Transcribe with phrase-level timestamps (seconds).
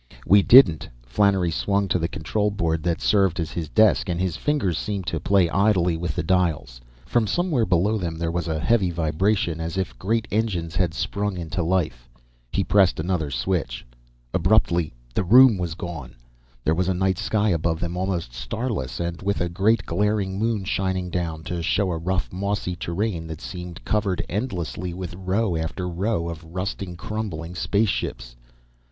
[0.25, 4.35] "We didn't!" Flannery swung to the control board that served as his desk, and his
[4.35, 6.81] fingers seemed to play idly with the dials.
[7.05, 11.37] From somewhere below them, there was a heavy vibration, as if great engines had sprung
[11.37, 12.09] into life.
[12.51, 13.85] He pressed another switch.
[14.33, 16.15] [Illustration: FLANNERY] Abruptly, the room was gone.
[16.63, 20.63] There was a night sky above them, almost starless, and with a great, glaring moon
[20.63, 25.87] shining down, to show a rough, mossy terrain that seemed covered endlessly with row after
[25.87, 28.35] row of rusting, crumbling spaceships.